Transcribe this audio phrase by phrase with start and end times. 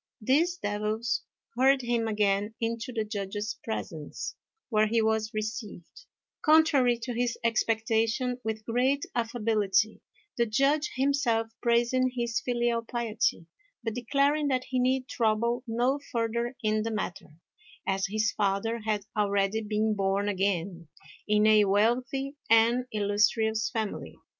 [0.19, 1.21] These devils
[1.55, 4.35] hurried him again into the Judge's presence,
[4.69, 6.07] where he was received,
[6.43, 10.01] contrary to his expectation, with great affability;
[10.39, 13.45] the Judge himself praising his filial piety,
[13.83, 17.35] but declaring that he need trouble no further in the matter,
[17.85, 20.87] as his father had already been born again
[21.27, 24.17] in a wealthy and illustrious family.